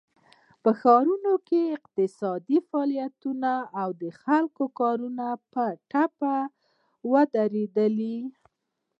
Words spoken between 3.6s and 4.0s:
او